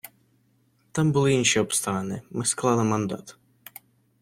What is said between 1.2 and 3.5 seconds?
інші обставини, ми склали мандат.